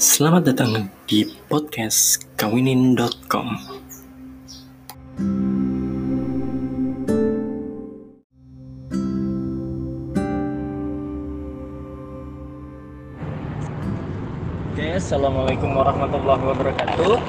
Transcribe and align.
Selamat 0.00 0.48
datang 0.48 0.88
di 1.04 1.28
podcast 1.44 2.24
kawinin.com 2.40 3.52
Oke, 14.72 14.86
Assalamualaikum 14.96 15.68
warahmatullahi 15.76 16.48
wabarakatuh. 16.48 17.20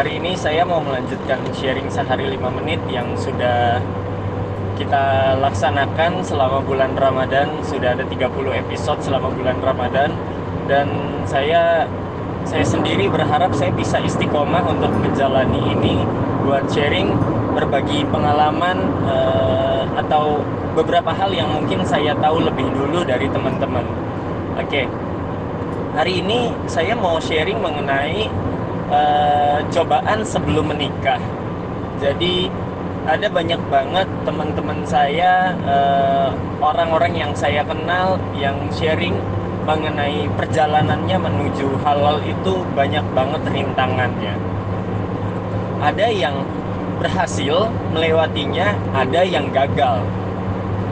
Hari 0.00 0.16
ini 0.16 0.32
saya 0.32 0.64
mau 0.64 0.80
melanjutkan 0.80 1.44
sharing 1.52 1.92
sehari 1.92 2.24
5 2.40 2.56
menit 2.56 2.80
yang 2.88 3.12
sudah 3.20 3.84
kita 4.80 5.36
laksanakan 5.44 6.24
selama 6.24 6.64
bulan 6.64 6.96
Ramadan. 6.96 7.60
Sudah 7.68 7.92
ada 7.92 8.08
30 8.08 8.64
episode 8.64 9.04
selama 9.04 9.28
bulan 9.28 9.60
Ramadan 9.60 10.35
Dan 10.66 10.86
saya 11.26 11.86
saya 12.46 12.62
sendiri 12.62 13.10
berharap 13.10 13.50
saya 13.58 13.74
bisa 13.74 13.98
istiqomah 13.98 14.62
untuk 14.70 14.90
menjalani 15.02 15.58
ini 15.74 16.06
buat 16.46 16.70
sharing 16.70 17.10
berbagi 17.58 18.06
pengalaman 18.06 18.86
uh, 19.02 19.82
atau 19.98 20.38
beberapa 20.78 21.10
hal 21.10 21.34
yang 21.34 21.50
mungkin 21.50 21.82
saya 21.82 22.14
tahu 22.22 22.44
lebih 22.46 22.70
dulu 22.70 23.02
dari 23.02 23.26
teman-teman. 23.32 23.82
Oke, 24.60 24.84
okay. 24.84 24.86
hari 25.98 26.22
ini 26.22 26.54
saya 26.70 26.94
mau 26.94 27.18
sharing 27.18 27.58
mengenai 27.58 28.30
uh, 28.92 29.58
cobaan 29.72 30.22
sebelum 30.22 30.70
menikah. 30.70 31.18
Jadi 31.98 32.46
ada 33.06 33.26
banyak 33.30 33.58
banget 33.70 34.08
teman-teman 34.26 34.82
saya, 34.82 35.54
eh, 35.54 36.28
orang-orang 36.58 37.14
uh, 37.14 37.20
yang 37.22 37.32
saya 37.38 37.62
kenal 37.62 38.18
yang 38.34 38.58
sharing 38.74 39.14
mengenai 39.66 40.30
perjalanannya 40.38 41.16
menuju 41.18 41.82
halal 41.82 42.22
itu 42.22 42.62
banyak 42.78 43.02
banget 43.10 43.42
rintangannya. 43.50 44.34
Ada 45.82 46.06
yang 46.08 46.46
berhasil 47.02 47.68
melewatinya, 47.90 48.78
ada 48.94 49.20
yang 49.26 49.50
gagal. 49.50 50.00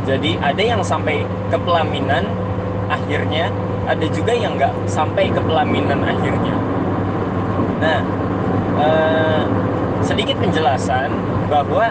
Jadi 0.05 0.37
ada 0.43 0.61
yang 0.61 0.83
sampai 0.85 1.25
ke 1.49 1.57
pelaminan 1.57 2.29
akhirnya, 2.93 3.49
ada 3.89 4.07
juga 4.13 4.37
yang 4.37 4.59
nggak 4.61 4.75
sampai 4.85 5.33
ke 5.33 5.41
pelaminan 5.41 6.05
akhirnya. 6.05 6.57
Nah, 7.81 8.01
eh, 8.83 9.43
sedikit 10.05 10.37
penjelasan 10.43 11.09
bahwa 11.49 11.89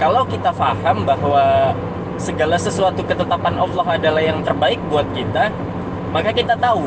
kalau 0.00 0.24
kita 0.24 0.48
paham 0.56 1.04
bahwa 1.04 1.76
segala 2.16 2.56
sesuatu 2.56 3.04
ketetapan 3.04 3.58
Allah 3.60 3.86
adalah 3.98 4.22
yang 4.22 4.40
terbaik 4.40 4.80
buat 4.88 5.04
kita, 5.12 5.52
maka 6.12 6.30
kita 6.30 6.54
tahu 6.60 6.84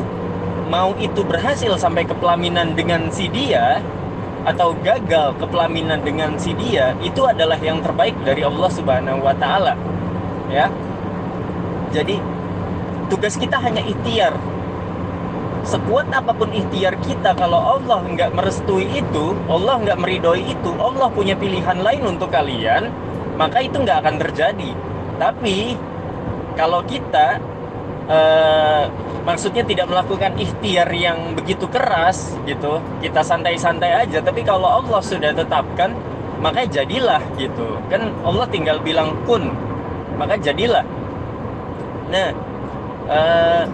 mau 0.70 0.94
itu 0.98 1.22
berhasil 1.26 1.74
sampai 1.78 2.06
ke 2.06 2.14
pelaminan 2.14 2.74
dengan 2.78 3.10
si 3.10 3.26
dia 3.30 3.82
atau 4.46 4.78
gagal 4.78 5.34
ke 5.42 5.46
pelaminan 5.50 5.98
dengan 6.06 6.38
si 6.38 6.54
dia 6.54 6.94
itu 7.02 7.26
adalah 7.26 7.58
yang 7.58 7.82
terbaik 7.82 8.14
dari 8.22 8.46
Allah 8.46 8.70
Subhanahu 8.70 9.18
wa 9.26 9.34
taala. 9.34 9.74
Ya. 10.46 10.70
Jadi 11.90 12.22
tugas 13.10 13.34
kita 13.34 13.58
hanya 13.58 13.82
ikhtiar. 13.82 14.38
Sekuat 15.66 16.06
apa 16.14 16.30
pun 16.30 16.46
ikhtiar 16.54 16.94
kita 17.02 17.34
kalau 17.34 17.58
Allah 17.58 17.98
nggak 18.06 18.38
merestui 18.38 18.86
itu, 18.86 19.34
Allah 19.50 19.82
nggak 19.82 19.98
meridoi 19.98 20.54
itu, 20.54 20.70
Allah 20.78 21.10
punya 21.10 21.34
pilihan 21.34 21.82
lain 21.82 22.06
untuk 22.06 22.30
kalian, 22.30 22.94
maka 23.34 23.66
itu 23.66 23.82
nggak 23.82 23.98
akan 24.06 24.14
terjadi. 24.22 24.70
Tapi 25.18 25.74
kalau 26.54 26.86
kita 26.86 27.42
uh, 28.10 28.84
maksudnya 29.26 29.62
tidak 29.66 29.86
melakukan 29.90 30.32
ikhtiar 30.38 30.88
yang 30.94 31.34
begitu 31.34 31.66
keras 31.70 32.34
gitu. 32.46 32.78
Kita 33.02 33.20
santai-santai 33.22 34.06
aja 34.06 34.18
tapi 34.22 34.42
kalau 34.46 34.82
Allah 34.82 35.00
sudah 35.02 35.34
tetapkan 35.34 35.94
maka 36.40 36.66
jadilah 36.66 37.22
gitu. 37.36 37.78
Kan 37.90 38.14
Allah 38.22 38.46
tinggal 38.50 38.78
bilang 38.80 39.14
kun 39.26 39.50
maka 40.16 40.38
jadilah. 40.38 40.86
Nah 42.10 42.28
uh, 43.10 43.64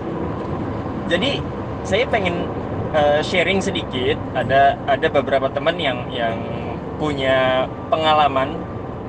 jadi 1.07 1.39
saya 1.85 2.05
pengen 2.09 2.49
uh, 2.97 3.21
sharing 3.21 3.61
sedikit. 3.61 4.17
Ada 4.33 4.81
ada 4.89 5.07
beberapa 5.13 5.53
teman 5.53 5.77
yang 5.77 6.09
yang 6.09 6.37
punya 6.97 7.67
pengalaman 7.91 8.57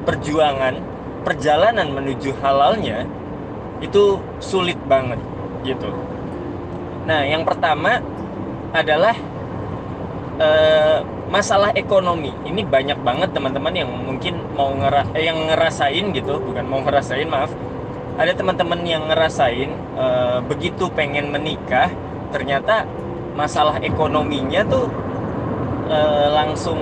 perjuangan 0.03 0.75
perjalanan 1.23 1.88
menuju 1.95 2.35
halalnya 2.44 3.07
itu 3.83 4.17
sulit 4.39 4.79
banget 4.88 5.19
gitu 5.67 5.91
Nah, 7.03 7.27
yang 7.27 7.44
pertama 7.44 7.99
adalah 8.71 9.16
uh, 10.39 11.03
masalah 11.27 11.75
ekonomi. 11.75 12.31
Ini 12.47 12.63
banyak 12.63 12.99
banget 13.03 13.35
teman-teman 13.35 13.73
yang 13.75 13.91
mungkin 13.91 14.39
mau 14.55 14.72
ngera 14.72 15.03
eh, 15.11 15.27
yang 15.27 15.38
ngerasain 15.51 16.16
gitu, 16.16 16.39
bukan 16.39 16.63
mau 16.63 16.79
ngerasain, 16.79 17.27
maaf. 17.27 17.51
Ada 18.16 18.38
teman-teman 18.38 18.85
yang 18.88 19.09
ngerasain 19.09 19.73
uh, 19.97 20.39
begitu 20.45 20.88
pengen 20.93 21.33
menikah, 21.33 21.91
ternyata 22.31 22.88
masalah 23.33 23.81
ekonominya 23.81 24.61
tuh 24.69 24.85
uh, 25.89 26.29
langsung 26.31 26.77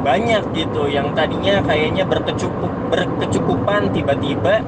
banyak 0.00 0.44
gitu 0.56 0.88
yang 0.88 1.12
tadinya 1.12 1.60
kayaknya 1.64 2.08
berkecukup 2.08 2.72
berkecukupan 2.88 3.92
tiba-tiba 3.92 4.64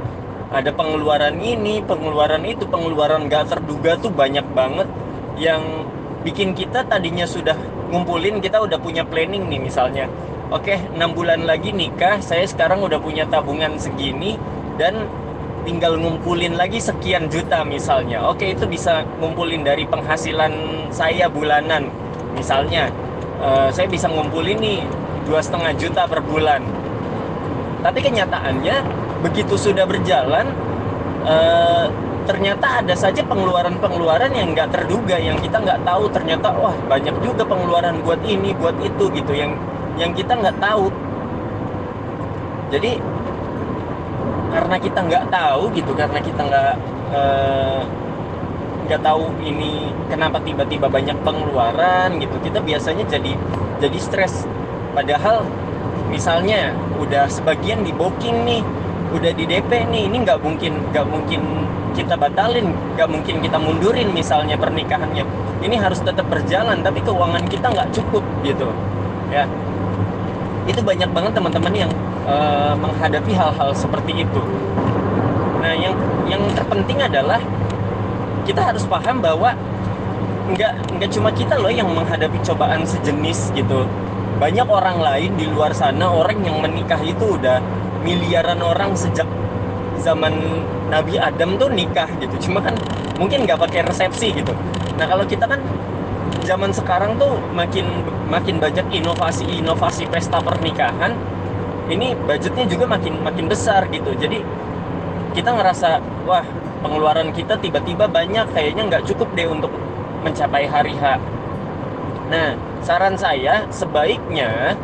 ada 0.53 0.69
pengeluaran 0.71 1.41
ini 1.41 1.81
pengeluaran 1.81 2.45
itu 2.45 2.69
pengeluaran 2.69 3.27
gak 3.33 3.57
terduga 3.57 3.97
tuh 3.97 4.13
banyak 4.13 4.45
banget. 4.53 4.87
Yang 5.41 5.89
bikin 6.23 6.53
kita 6.53 6.85
tadinya 6.87 7.25
sudah 7.25 7.57
ngumpulin 7.91 8.39
kita 8.39 8.61
udah 8.61 8.77
punya 8.77 9.03
planning 9.03 9.49
nih 9.49 9.59
misalnya. 9.59 10.07
Oke 10.53 10.77
enam 10.77 11.17
bulan 11.17 11.49
lagi 11.49 11.73
nikah 11.73 12.21
saya 12.21 12.45
sekarang 12.45 12.85
udah 12.85 13.01
punya 13.01 13.25
tabungan 13.25 13.81
segini 13.81 14.37
dan 14.77 15.09
tinggal 15.65 15.97
ngumpulin 15.97 16.61
lagi 16.61 16.77
sekian 16.77 17.33
juta 17.33 17.65
misalnya. 17.65 18.21
Oke 18.29 18.53
itu 18.53 18.69
bisa 18.69 19.09
ngumpulin 19.19 19.65
dari 19.65 19.89
penghasilan 19.89 20.53
saya 20.93 21.33
bulanan. 21.33 21.89
Misalnya 22.37 22.93
uh, 23.41 23.73
saya 23.73 23.89
bisa 23.89 24.13
ngumpulin 24.13 24.61
nih 24.61 24.81
dua 25.25 25.41
setengah 25.41 25.73
juta 25.81 26.05
per 26.05 26.21
bulan. 26.21 26.61
Tapi 27.83 27.99
kenyataannya 27.99 29.02
begitu 29.23 29.55
sudah 29.55 29.87
berjalan 29.87 30.51
uh, 31.25 31.87
ternyata 32.23 32.83
ada 32.83 32.95
saja 32.95 33.23
pengeluaran-pengeluaran 33.27 34.31
yang 34.31 34.55
nggak 34.55 34.71
terduga 34.71 35.19
yang 35.19 35.39
kita 35.43 35.59
nggak 35.59 35.83
tahu. 35.83 36.07
Ternyata 36.11 36.55
wah 36.55 36.75
banyak 36.87 37.15
juga 37.23 37.43
pengeluaran 37.47 38.03
buat 38.07 38.23
ini 38.23 38.55
buat 38.55 38.79
itu 38.83 39.11
gitu 39.11 39.33
yang 39.35 39.59
yang 39.99 40.15
kita 40.15 40.39
nggak 40.39 40.57
tahu. 40.63 40.91
Jadi 42.71 43.03
karena 44.53 44.77
kita 44.77 45.01
nggak 45.01 45.25
tahu 45.33 45.63
gitu 45.73 45.93
karena 45.97 46.19
kita 46.21 46.41
nggak 46.45 46.75
eh, 47.17 47.81
nggak 48.87 49.01
tahu 49.01 49.25
ini 49.41 49.89
kenapa 50.13 50.39
tiba-tiba 50.45 50.87
banyak 50.93 51.17
pengeluaran 51.25 52.21
gitu 52.21 52.37
kita 52.45 52.63
biasanya 52.63 53.05
jadi 53.11 53.33
jadi 53.83 53.99
stres. 53.99 54.47
Padahal 54.93 55.43
misalnya 56.13 56.77
udah 57.01 57.27
sebagian 57.27 57.83
di 57.83 57.91
booking 57.97 58.45
nih 58.45 58.63
udah 59.13 59.33
di 59.37 59.45
DP 59.45 59.71
nih 59.93 60.09
ini 60.09 60.17
nggak 60.25 60.41
mungkin 60.41 60.73
nggak 60.91 61.07
mungkin 61.07 61.41
kita 61.93 62.17
batalin 62.17 62.73
nggak 62.97 63.09
mungkin 63.09 63.45
kita 63.45 63.61
mundurin 63.61 64.09
misalnya 64.17 64.57
pernikahannya 64.57 65.25
ini 65.63 65.77
harus 65.79 66.03
tetap 66.03 66.27
berjalan 66.27 66.83
tapi 66.83 66.99
keuangan 67.05 67.45
kita 67.47 67.71
nggak 67.71 67.89
cukup 67.95 68.25
gitu. 68.43 68.69
Ya. 69.31 69.47
Itu 70.67 70.83
banyak 70.83 71.11
banget 71.11 71.33
teman-teman 71.39 71.73
yang 71.75 71.93
uh, 72.27 72.75
menghadapi 72.77 73.33
hal-hal 73.33 73.71
seperti 73.77 74.27
itu. 74.27 74.43
Nah 75.63 75.75
yang 75.79 75.95
yang 76.27 76.43
terpenting 76.57 76.99
adalah 76.99 77.39
kita 78.43 78.59
harus 78.59 78.83
paham 78.89 79.23
bahwa 79.23 79.55
nggak 80.51 80.73
nggak 80.99 81.11
cuma 81.15 81.31
kita 81.31 81.55
loh 81.55 81.71
yang 81.71 81.87
menghadapi 81.87 82.39
cobaan 82.43 82.83
sejenis 82.83 83.55
gitu. 83.55 83.87
Banyak 84.43 84.67
orang 84.67 84.99
lain 84.99 85.31
di 85.39 85.47
luar 85.47 85.71
sana 85.71 86.11
orang 86.11 86.43
yang 86.43 86.59
menikah 86.59 86.99
itu 86.99 87.39
udah 87.39 87.63
miliaran 88.03 88.61
orang 88.61 88.93
sejak 88.99 89.27
zaman 90.03 90.35
Nabi 90.91 91.17
Adam 91.17 91.57
tuh 91.57 91.71
nikah 91.71 92.11
gitu. 92.19 92.51
Cuma 92.51 92.61
kan 92.61 92.75
mungkin 93.17 93.47
nggak 93.47 93.59
pakai 93.59 93.87
resepsi 93.87 94.35
gitu. 94.35 94.53
Nah 94.99 95.07
kalau 95.07 95.25
kita 95.25 95.47
kan 95.47 95.63
zaman 96.43 96.75
sekarang 96.75 97.17
tuh 97.17 97.39
makin 97.55 97.87
makin 98.27 98.59
banyak 98.59 98.85
inovasi-inovasi 98.91 100.11
pesta 100.11 100.43
pernikahan 100.43 101.15
ini 101.87 102.15
budgetnya 102.27 102.67
juga 102.67 102.85
makin 102.91 103.23
makin 103.23 103.47
besar 103.47 103.87
gitu. 103.89 104.11
Jadi 104.19 104.43
kita 105.33 105.55
ngerasa 105.55 106.03
wah 106.29 106.45
pengeluaran 106.83 107.31
kita 107.31 107.57
tiba-tiba 107.63 108.11
banyak 108.11 108.45
kayaknya 108.53 108.83
nggak 108.91 109.03
cukup 109.07 109.31
deh 109.39 109.47
untuk 109.47 109.71
mencapai 110.27 110.67
hari 110.67 110.93
H. 110.99 111.19
Nah 112.29 112.59
saran 112.83 113.15
saya 113.15 113.65
sebaiknya 113.71 114.75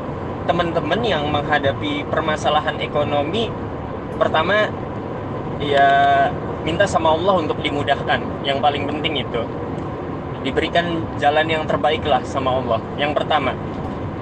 teman-teman 0.48 1.04
yang 1.04 1.28
menghadapi 1.28 2.08
permasalahan 2.08 2.80
ekonomi 2.80 3.52
pertama 4.16 4.72
ya 5.60 5.88
minta 6.64 6.88
sama 6.88 7.12
Allah 7.12 7.44
untuk 7.44 7.60
dimudahkan. 7.60 8.24
Yang 8.48 8.58
paling 8.64 8.88
penting 8.88 9.20
itu. 9.28 9.44
Diberikan 10.40 11.04
jalan 11.20 11.44
yang 11.44 11.68
terbaik 11.68 12.00
lah 12.08 12.24
sama 12.24 12.56
Allah. 12.56 12.80
Yang 12.96 13.12
pertama. 13.20 13.52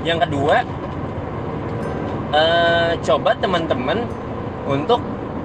Yang 0.02 0.26
kedua 0.26 0.66
uh, 2.34 2.92
coba 3.06 3.30
teman-teman 3.38 4.02
untuk 4.66 4.98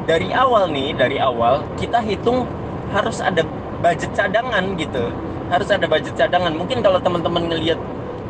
dari 0.10 0.34
awal 0.34 0.66
nih 0.74 0.98
dari 0.98 1.22
awal 1.22 1.62
kita 1.78 2.02
hitung 2.02 2.50
harus 2.90 3.22
ada 3.22 3.46
budget 3.86 4.12
cadangan 4.18 4.66
gitu. 4.82 5.14
Harus 5.54 5.70
ada 5.70 5.86
budget 5.86 6.18
cadangan. 6.18 6.58
Mungkin 6.58 6.82
kalau 6.82 6.98
teman-teman 6.98 7.54
ngelihat 7.54 7.78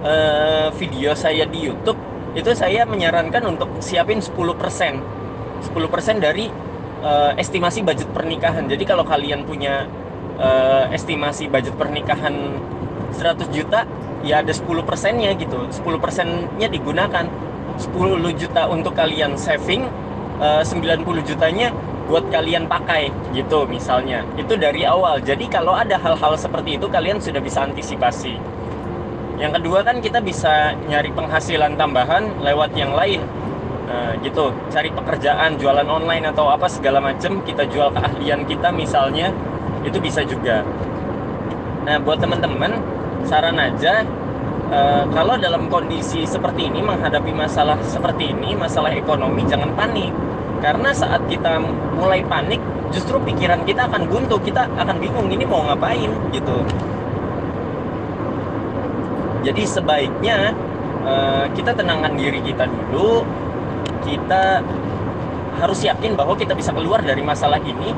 uh, 0.03 0.67
video 0.75 1.15
saya 1.15 1.47
di 1.47 1.71
YouTube 1.71 2.10
itu 2.31 2.51
saya 2.55 2.87
menyarankan 2.87 3.43
untuk 3.43 3.69
siapin 3.83 4.23
10% 4.23 4.31
10% 5.61 6.17
dari 6.17 6.49
uh, 7.05 7.31
estimasi 7.37 7.85
budget 7.85 8.09
pernikahan. 8.09 8.65
Jadi 8.65 8.83
kalau 8.87 9.05
kalian 9.05 9.45
punya 9.45 9.85
uh, 10.41 10.89
estimasi 10.89 11.45
budget 11.51 11.77
pernikahan 11.77 12.57
100 13.13 13.51
juta 13.53 13.85
ya 14.25 14.41
ada 14.41 14.53
10 14.53 14.65
persennya 14.87 15.31
gitu. 15.37 15.69
10 15.69 16.03
persennya 16.03 16.67
digunakan. 16.71 17.25
10 17.77 17.87
juta 18.37 18.67
untuk 18.67 18.93
kalian 18.93 19.39
saving 19.39 19.87
uh, 20.37 20.61
90 20.61 21.01
jutanya 21.23 21.71
buat 22.09 22.27
kalian 22.27 22.67
pakai 22.67 23.13
gitu 23.31 23.63
misalnya. 23.69 24.25
Itu 24.35 24.57
dari 24.59 24.83
awal. 24.83 25.23
Jadi 25.23 25.47
kalau 25.47 25.77
ada 25.77 25.95
hal-hal 25.95 26.35
seperti 26.35 26.75
itu 26.75 26.89
kalian 26.91 27.21
sudah 27.21 27.39
bisa 27.39 27.63
antisipasi 27.63 28.35
yang 29.41 29.57
kedua 29.57 29.81
kan 29.81 29.97
kita 29.97 30.21
bisa 30.21 30.77
nyari 30.85 31.09
penghasilan 31.17 31.73
tambahan 31.73 32.29
lewat 32.45 32.77
yang 32.77 32.93
lain. 32.93 33.25
Nah, 33.89 34.13
gitu. 34.21 34.53
Cari 34.69 34.93
pekerjaan 34.93 35.57
jualan 35.57 35.83
online 35.89 36.29
atau 36.29 36.47
apa 36.53 36.69
segala 36.69 37.01
macam 37.01 37.41
kita 37.41 37.65
jual 37.65 37.89
keahlian 37.89 38.45
kita 38.45 38.69
misalnya 38.69 39.33
itu 39.81 39.97
bisa 39.97 40.21
juga. 40.21 40.61
Nah 41.89 41.97
buat 41.97 42.21
teman-teman 42.21 42.77
saran 43.25 43.57
aja 43.57 44.05
uh, 44.69 45.09
kalau 45.09 45.33
dalam 45.41 45.65
kondisi 45.73 46.21
seperti 46.29 46.69
ini 46.69 46.85
menghadapi 46.85 47.33
masalah 47.33 47.81
seperti 47.81 48.29
ini 48.37 48.53
masalah 48.53 48.93
ekonomi 48.93 49.41
jangan 49.49 49.73
panik. 49.73 50.13
Karena 50.61 50.93
saat 50.93 51.25
kita 51.25 51.57
mulai 51.97 52.21
panik 52.29 52.61
justru 52.93 53.17
pikiran 53.25 53.65
kita 53.65 53.89
akan 53.89 54.05
buntu 54.05 54.37
kita 54.37 54.69
akan 54.77 55.01
bingung 55.01 55.33
ini 55.33 55.41
mau 55.49 55.65
ngapain 55.65 56.13
gitu 56.29 56.61
jadi 59.41 59.61
sebaiknya 59.65 60.53
uh, 61.05 61.45
kita 61.53 61.73
tenangkan 61.73 62.13
diri 62.17 62.41
kita 62.45 62.69
dulu 62.69 63.25
kita 64.05 64.61
harus 65.61 65.79
yakin 65.85 66.17
bahwa 66.17 66.33
kita 66.33 66.57
bisa 66.57 66.73
keluar 66.73 67.01
dari 67.05 67.21
masalah 67.21 67.61
ini 67.61 67.93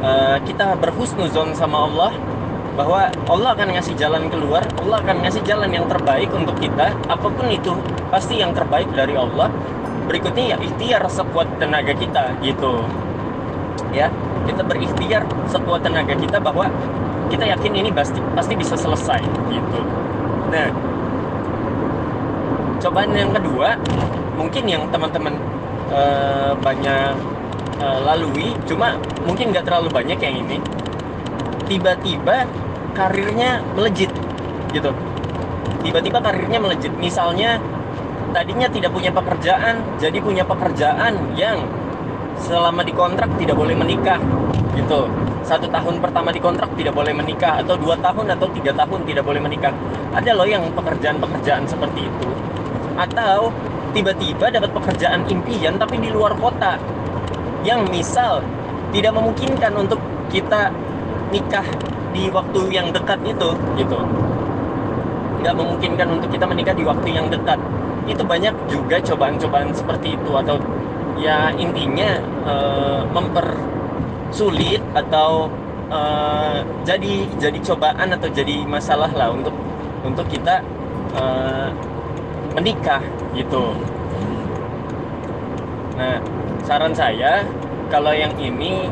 uh, 0.00 0.38
kita 0.44 0.76
berhusnuzon 0.80 1.52
sama 1.52 1.84
Allah 1.88 2.12
bahwa 2.76 3.08
Allah 3.26 3.56
akan 3.56 3.72
ngasih 3.72 3.96
jalan 3.96 4.28
keluar, 4.28 4.60
Allah 4.84 5.00
akan 5.00 5.24
ngasih 5.24 5.40
jalan 5.48 5.72
yang 5.72 5.88
terbaik 5.88 6.28
untuk 6.28 6.60
kita, 6.60 6.92
apa 7.08 7.24
pun 7.32 7.48
itu 7.48 7.72
pasti 8.12 8.36
yang 8.36 8.52
terbaik 8.52 8.92
dari 8.92 9.16
Allah. 9.16 9.48
Berikutnya 10.06 10.54
ya 10.54 10.56
ikhtiar 10.60 11.02
sekuat 11.08 11.56
tenaga 11.56 11.96
kita 11.96 12.36
gitu. 12.44 12.84
Ya, 13.96 14.12
kita 14.44 14.60
berikhtiar 14.60 15.24
sekuat 15.48 15.82
tenaga 15.82 16.14
kita 16.20 16.36
bahwa 16.36 16.68
kita 17.32 17.48
yakin 17.48 17.72
ini 17.74 17.90
pasti 17.90 18.20
pasti 18.36 18.54
bisa 18.54 18.76
selesai 18.76 19.24
gitu. 19.50 19.80
Nah, 20.46 20.68
cobaan 22.78 23.12
yang 23.16 23.32
kedua 23.34 23.74
mungkin 24.36 24.64
yang 24.68 24.82
teman-teman 24.92 25.34
uh, 25.90 26.52
banyak 26.60 27.14
uh, 27.80 27.98
lalui 28.04 28.52
cuma 28.68 28.94
mungkin 29.24 29.50
nggak 29.50 29.66
terlalu 29.66 29.88
banyak 29.90 30.18
yang 30.22 30.36
ini. 30.46 30.58
Tiba-tiba 31.66 32.46
karirnya 32.94 33.64
melejit 33.74 34.10
gitu. 34.70 34.90
Tiba-tiba 35.82 36.18
karirnya 36.22 36.58
melejit. 36.62 36.94
Misalnya 36.94 37.58
tadinya 38.36 38.68
tidak 38.68 38.92
punya 38.92 39.08
pekerjaan 39.08 39.80
jadi 39.96 40.18
punya 40.20 40.44
pekerjaan 40.44 41.16
yang 41.40 41.64
selama 42.36 42.84
dikontrak 42.84 43.32
tidak 43.40 43.56
boleh 43.56 43.72
menikah 43.72 44.20
gitu 44.76 45.08
satu 45.46 45.70
tahun 45.70 46.02
pertama 46.02 46.34
dikontrak 46.34 46.74
tidak 46.74 46.90
boleh 46.98 47.14
menikah 47.14 47.62
atau 47.62 47.78
dua 47.78 47.94
tahun 48.02 48.34
atau 48.34 48.50
tiga 48.50 48.74
tahun 48.74 49.06
tidak 49.06 49.22
boleh 49.22 49.38
menikah. 49.38 49.70
Ada 50.10 50.34
loh 50.34 50.44
yang 50.44 50.66
pekerjaan-pekerjaan 50.74 51.62
seperti 51.70 52.02
itu. 52.02 52.28
Atau 52.98 53.54
tiba-tiba 53.94 54.50
dapat 54.50 54.74
pekerjaan 54.74 55.22
impian 55.30 55.78
tapi 55.78 56.02
di 56.02 56.10
luar 56.10 56.34
kota. 56.34 56.74
Yang 57.62 57.80
misal 57.94 58.42
tidak 58.90 59.14
memungkinkan 59.14 59.72
untuk 59.78 60.02
kita 60.34 60.74
nikah 61.30 61.66
di 62.10 62.26
waktu 62.34 62.60
yang 62.74 62.90
dekat 62.90 63.22
itu 63.22 63.50
gitu. 63.78 63.98
Nggak 65.46 65.54
memungkinkan 65.54 66.08
untuk 66.10 66.28
kita 66.34 66.44
menikah 66.50 66.74
di 66.74 66.82
waktu 66.82 67.08
yang 67.14 67.30
dekat. 67.30 67.62
Itu 68.10 68.26
banyak 68.26 68.54
juga 68.66 68.98
cobaan-cobaan 68.98 69.70
seperti 69.70 70.18
itu 70.18 70.30
atau 70.34 70.58
ya 71.18 71.50
intinya 71.54 72.18
e, 72.46 72.54
mempersulit 74.26 74.82
atau 74.94 75.46
e, 75.86 76.00
jadi 76.82 77.14
jadi 77.38 77.58
cobaan 77.62 78.10
atau 78.10 78.28
jadi 78.30 78.66
masalah 78.66 79.10
lah 79.14 79.30
untuk 79.30 79.54
untuk 80.02 80.26
kita 80.26 80.62
e, 81.14 81.24
menikah 82.58 83.02
gitu. 83.38 83.70
Nah 85.94 86.18
saran 86.66 86.90
saya 86.90 87.46
kalau 87.86 88.10
yang 88.10 88.34
ini 88.42 88.90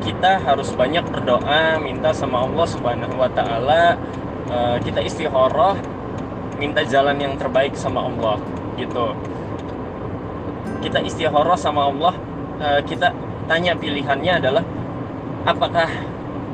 kita 0.00 0.40
harus 0.40 0.72
banyak 0.72 1.04
berdoa 1.12 1.76
minta 1.80 2.12
sama 2.16 2.44
Allah 2.48 2.66
Subhanahu 2.68 3.16
wa 3.16 3.28
taala 3.32 3.96
uh, 4.52 4.76
kita 4.84 5.00
istikharah 5.00 5.80
minta 6.60 6.84
jalan 6.84 7.16
yang 7.16 7.34
terbaik 7.40 7.72
sama 7.72 8.04
Allah 8.04 8.36
gitu. 8.76 9.16
Kita 10.84 11.00
istikharah 11.00 11.56
sama 11.56 11.88
Allah 11.88 12.14
uh, 12.60 12.80
kita 12.84 13.16
tanya 13.44 13.72
pilihannya 13.76 14.32
adalah 14.40 14.64
apakah 15.44 15.88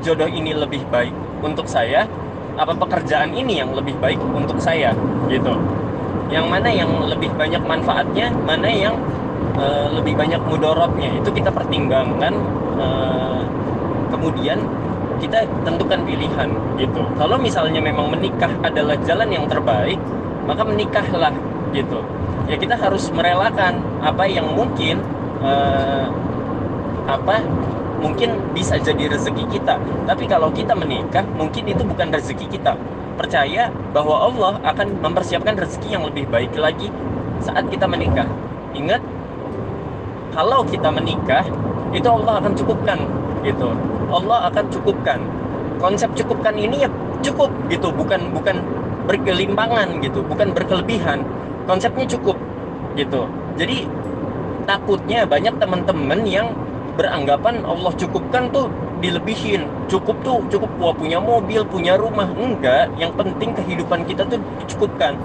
jodoh 0.02 0.28
ini 0.31 0.54
lebih 0.54 0.82
baik 0.90 1.14
untuk 1.40 1.66
saya? 1.70 2.06
Apa 2.58 2.76
pekerjaan 2.76 3.32
ini 3.32 3.62
yang 3.62 3.72
lebih 3.72 3.96
baik 4.02 4.20
untuk 4.20 4.58
saya? 4.60 4.92
Gitu. 5.31 5.54
Yang 6.31 6.46
mana 6.46 6.69
yang 6.70 6.90
lebih 7.06 7.31
banyak 7.34 7.62
manfaatnya 7.64 8.31
mana 8.44 8.69
yang 8.69 8.94
uh, 9.56 9.88
lebih 9.94 10.19
banyak 10.19 10.40
mudorotnya. 10.46 11.10
Itu 11.19 11.31
kita 11.31 11.50
pertimbangkan 11.50 12.34
uh, 12.78 13.42
kemudian 14.10 14.58
kita 15.20 15.44
tentukan 15.62 16.00
pilihan 16.04 16.49
gitu. 16.80 17.02
Kalau 17.16 17.37
misalnya 17.37 17.78
memang 17.78 18.09
menikah 18.09 18.50
adalah 18.64 18.97
jalan 19.04 19.28
yang 19.28 19.44
terbaik 19.47 20.00
maka 20.49 20.62
menikahlah 20.64 21.32
gitu. 21.70 22.00
Ya 22.50 22.56
kita 22.59 22.75
harus 22.75 23.06
merelakan 23.14 23.78
apa 24.02 24.26
yang 24.26 24.50
mungkin 24.56 24.99
uh, 25.44 26.11
apa? 27.19 27.43
Mungkin 28.00 28.55
bisa 28.57 28.79
jadi 28.81 29.11
rezeki 29.11 29.45
kita. 29.50 29.76
Tapi 30.09 30.25
kalau 30.31 30.49
kita 30.55 30.73
menikah 30.73 31.26
mungkin 31.37 31.69
itu 31.69 31.83
bukan 31.85 32.09
rezeki 32.14 32.47
kita. 32.49 32.79
Percaya 33.19 33.69
bahwa 33.93 34.17
Allah 34.31 34.52
akan 34.64 35.05
mempersiapkan 35.05 35.59
rezeki 35.59 35.99
yang 35.99 36.05
lebih 36.09 36.25
baik 36.31 36.57
lagi 36.57 36.88
saat 37.45 37.69
kita 37.69 37.85
menikah. 37.85 38.25
Ingat 38.73 39.02
kalau 40.33 40.64
kita 40.64 40.88
menikah 40.88 41.45
itu 41.93 42.09
Allah 42.09 42.40
akan 42.40 42.52
cukupkan 42.57 42.99
gitu. 43.45 43.69
Allah 44.09 44.49
akan 44.49 44.64
cukupkan. 44.73 45.19
Konsep 45.81 46.12
cukupkan 46.17 46.57
ini 46.57 46.87
ya 46.87 46.88
cukup 47.21 47.52
gitu. 47.69 47.93
Bukan 47.93 48.33
bukan 48.33 48.64
berkelimpangan 49.05 50.00
gitu. 50.00 50.25
Bukan 50.25 50.57
berkelebihan. 50.57 51.21
Konsepnya 51.69 52.09
cukup 52.09 52.40
gitu. 52.97 53.29
Jadi 53.61 53.85
takutnya 54.64 55.29
banyak 55.29 55.55
teman-teman 55.61 56.21
yang 56.25 56.47
beranggapan 56.97 57.62
Allah 57.66 57.92
cukupkan 57.94 58.50
tuh 58.50 58.70
dilebihin 59.00 59.64
cukup 59.88 60.16
tuh 60.23 60.44
cukup 60.52 60.70
wah 60.76 60.92
punya 60.92 61.18
mobil 61.18 61.64
punya 61.64 61.97
rumah 61.97 62.28
enggak 62.37 62.92
yang 63.00 63.11
penting 63.16 63.56
kehidupan 63.56 64.04
kita 64.04 64.28
tuh 64.28 64.38
dicukupkan 64.64 65.16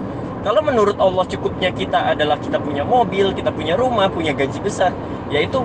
kalau 0.46 0.62
menurut 0.62 0.94
Allah 1.02 1.26
cukupnya 1.26 1.74
kita 1.74 2.14
adalah 2.14 2.38
kita 2.38 2.62
punya 2.62 2.86
mobil, 2.86 3.34
kita 3.34 3.50
punya 3.50 3.74
rumah, 3.74 4.06
punya 4.06 4.30
gaji 4.30 4.62
besar, 4.62 4.94
yaitu 5.34 5.58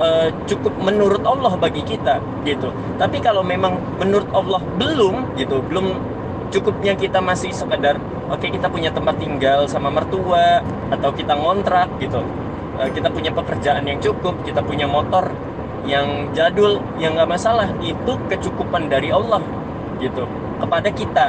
uh, 0.00 0.32
cukup 0.48 0.72
menurut 0.80 1.20
Allah 1.20 1.52
bagi 1.60 1.84
kita 1.84 2.16
gitu. 2.48 2.72
Tapi 2.96 3.20
kalau 3.20 3.44
memang 3.44 3.76
menurut 4.00 4.24
Allah 4.32 4.64
belum 4.80 5.36
gitu, 5.36 5.60
belum 5.68 6.00
cukupnya 6.48 6.96
kita 6.96 7.20
masih 7.20 7.52
sekedar 7.52 8.00
oke 8.32 8.40
okay, 8.40 8.48
kita 8.48 8.72
punya 8.72 8.88
tempat 8.88 9.20
tinggal 9.20 9.68
sama 9.68 9.92
mertua 9.92 10.64
atau 10.88 11.12
kita 11.12 11.36
ngontrak 11.36 11.92
gitu. 12.00 12.24
Uh, 12.80 12.88
kita 12.96 13.12
punya 13.12 13.28
pekerjaan 13.28 13.84
yang 13.84 14.00
cukup, 14.00 14.40
kita 14.40 14.64
punya 14.64 14.88
motor 14.88 15.28
yang 15.84 16.32
jadul 16.32 16.80
yang 16.96 17.12
nggak 17.12 17.28
masalah 17.28 17.68
itu 17.84 18.16
kecukupan 18.32 18.88
dari 18.88 19.12
Allah 19.12 19.44
gitu 20.00 20.24
kepada 20.56 20.88
kita. 20.88 21.26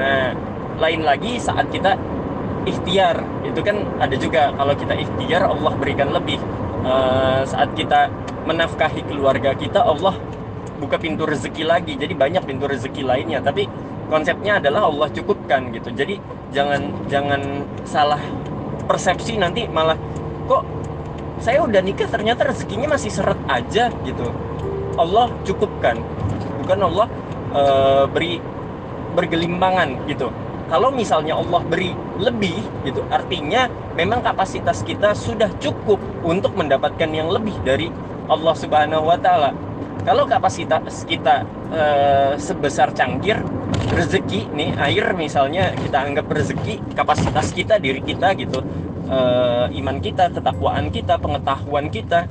Nah, 0.00 0.32
lain 0.80 1.04
lagi 1.04 1.36
saat 1.36 1.68
kita 1.68 2.00
ikhtiar 2.64 3.20
itu 3.44 3.60
kan 3.60 3.84
ada 4.00 4.16
juga 4.16 4.48
kalau 4.56 4.72
kita 4.72 4.96
ikhtiar 4.96 5.44
Allah 5.44 5.72
berikan 5.76 6.08
lebih. 6.16 6.40
Uh, 6.86 7.42
saat 7.44 7.74
kita 7.76 8.08
menafkahi 8.46 9.02
keluarga 9.10 9.52
kita 9.52 9.82
Allah 9.84 10.16
buka 10.80 10.96
pintu 10.96 11.28
rezeki 11.28 11.68
lagi. 11.68 12.00
Jadi 12.00 12.16
banyak 12.16 12.48
pintu 12.48 12.64
rezeki 12.64 13.04
lainnya 13.04 13.44
tapi 13.44 13.68
konsepnya 14.08 14.56
adalah 14.56 14.88
Allah 14.88 15.12
cukupkan 15.12 15.68
gitu. 15.76 15.92
Jadi 15.92 16.16
jangan 16.54 16.80
jangan 17.12 17.40
salah 17.84 18.20
persepsi 18.86 19.36
nanti 19.36 19.66
malah 19.66 19.98
kok 20.46 20.62
saya 21.42 21.60
udah 21.62 21.84
nikah 21.84 22.08
ternyata 22.08 22.48
rezekinya 22.48 22.96
masih 22.96 23.12
seret 23.12 23.38
aja 23.46 23.92
gitu. 24.06 24.26
Allah 24.96 25.28
cukupkan. 25.44 26.00
Bukan 26.64 26.78
Allah 26.80 27.06
uh, 27.52 28.04
beri 28.08 28.40
bergelimbangan 29.12 30.08
gitu. 30.08 30.32
Kalau 30.66 30.90
misalnya 30.90 31.38
Allah 31.38 31.62
beri 31.62 31.94
lebih 32.18 32.58
gitu 32.82 33.06
artinya 33.06 33.70
memang 33.94 34.18
kapasitas 34.18 34.82
kita 34.82 35.14
sudah 35.14 35.46
cukup 35.62 36.02
untuk 36.26 36.58
mendapatkan 36.58 37.06
yang 37.06 37.30
lebih 37.30 37.54
dari 37.62 37.86
Allah 38.26 38.54
Subhanahu 38.58 39.06
wa 39.06 39.14
taala. 39.14 39.54
Kalau 40.02 40.26
kapasitas 40.26 41.06
kita 41.06 41.46
e, 41.70 41.82
sebesar 42.38 42.90
cangkir 42.94 43.38
rezeki 43.90 44.50
nih 44.52 44.70
air 44.78 45.14
misalnya 45.14 45.72
kita 45.78 45.98
anggap 46.02 46.26
rezeki 46.26 46.82
kapasitas 46.94 47.54
kita 47.54 47.78
diri 47.78 48.02
kita 48.02 48.34
gitu 48.34 48.62
e, 49.06 49.18
iman 49.82 49.96
kita 50.02 50.32
ketakwaan 50.34 50.90
kita 50.90 51.16
pengetahuan 51.20 51.88
kita 51.90 52.26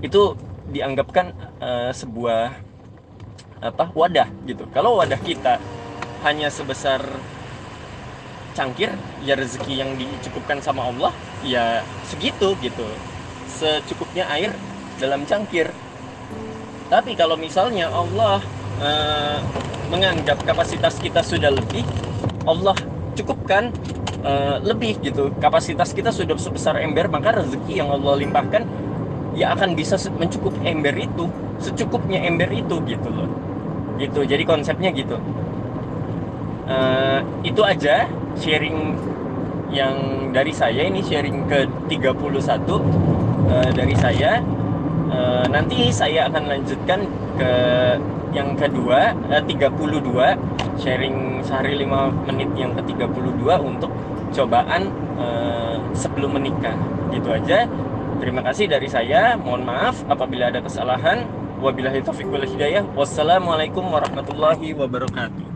itu 0.00 0.36
dianggapkan 0.72 1.32
e, 1.60 1.92
sebuah 1.92 2.64
apa 3.64 3.88
wadah 3.96 4.28
gitu. 4.44 4.68
Kalau 4.76 5.00
wadah 5.00 5.16
kita 5.24 5.56
hanya 6.20 6.52
sebesar 6.52 7.00
cangkir 8.52 8.92
ya 9.24 9.34
rezeki 9.34 9.72
yang 9.80 9.96
dicukupkan 9.96 10.60
sama 10.60 10.92
Allah 10.92 11.12
ya 11.40 11.80
segitu 12.04 12.52
gitu. 12.60 12.84
Secukupnya 13.48 14.28
air 14.28 14.52
dalam 15.00 15.24
cangkir. 15.24 15.72
Tapi 16.92 17.16
kalau 17.16 17.40
misalnya 17.40 17.88
Allah 17.88 18.44
uh, 18.78 19.40
menganggap 19.88 20.40
kapasitas 20.44 20.96
kita 21.00 21.20
sudah 21.20 21.52
lebih 21.52 21.84
Allah 22.44 22.76
cukupkan 23.16 23.72
uh, 24.24 24.56
lebih 24.60 25.00
gitu. 25.00 25.30
Kapasitas 25.38 25.94
kita 25.94 26.10
sudah 26.10 26.36
sebesar 26.36 26.80
ember 26.80 27.08
maka 27.08 27.40
rezeki 27.40 27.80
yang 27.80 27.88
Allah 27.92 28.20
limpahkan 28.20 28.64
ya 29.34 29.54
akan 29.54 29.74
bisa 29.74 29.98
mencukup 30.14 30.54
ember 30.62 30.94
itu 30.94 31.26
secukupnya 31.58 32.22
ember 32.24 32.50
itu 32.50 32.80
gitu 32.84 33.08
loh. 33.08 33.30
Gitu 33.96 34.26
jadi 34.26 34.42
konsepnya 34.44 34.90
gitu. 34.92 35.16
Uh, 36.64 37.20
itu 37.44 37.60
aja 37.60 38.08
sharing 38.40 38.96
yang 39.70 40.30
dari 40.32 40.54
saya. 40.54 40.88
Ini 40.88 41.00
sharing 41.04 41.46
ke 41.50 41.68
31 41.90 42.14
uh, 42.16 43.70
dari 43.74 43.94
saya. 43.98 44.40
Uh, 45.14 45.46
nanti 45.46 45.94
saya 45.94 46.26
akan 46.26 46.50
lanjutkan 46.50 47.06
ke 47.38 47.52
yang 48.34 48.58
kedua 48.58 49.14
uh, 49.30 49.42
32 49.46 50.82
sharing 50.82 51.40
sehari 51.46 51.78
5 51.86 52.26
menit 52.28 52.50
yang 52.58 52.74
ke 52.74 52.82
32 52.82 53.46
untuk 53.62 53.90
cobaan 54.34 54.90
uh, 55.16 55.78
sebelum 55.94 56.36
menikah. 56.36 56.74
Gitu 57.14 57.30
aja. 57.30 57.70
Terima 58.18 58.42
kasih 58.42 58.66
dari 58.66 58.90
saya. 58.90 59.38
Mohon 59.38 59.62
maaf 59.70 59.96
apabila 60.10 60.50
ada 60.50 60.58
kesalahan. 60.58 61.24
Wabillahi 61.62 62.02
taufiq 62.02 62.26
wal 62.28 62.44
hidayah. 62.44 62.82
Wassalamualaikum 62.98 63.86
warahmatullahi 63.86 64.74
wabarakatuh 64.74 65.53